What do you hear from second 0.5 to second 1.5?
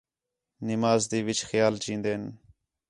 نماز تے وِچ